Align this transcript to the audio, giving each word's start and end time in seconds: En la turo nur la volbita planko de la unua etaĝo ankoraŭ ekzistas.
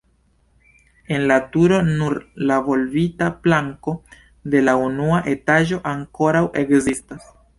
En 1.15 1.25
la 1.31 1.35
turo 1.55 1.77
nur 1.89 2.15
la 2.51 2.57
volbita 2.69 3.27
planko 3.47 3.95
de 4.55 4.63
la 4.69 4.75
unua 4.87 5.21
etaĝo 5.35 5.79
ankoraŭ 5.93 6.45
ekzistas. 6.63 7.33